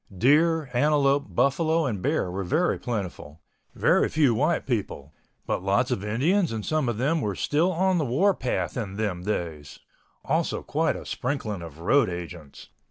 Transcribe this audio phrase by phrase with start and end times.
[0.17, 3.39] Deer, antelope, buffalo and bear were very plentiful;
[3.75, 5.13] very few white people,
[5.45, 9.21] but lots of Indians and some of them were still on the warpath in them
[9.21, 9.77] days;
[10.25, 12.69] also quite a sprinkling of road agents.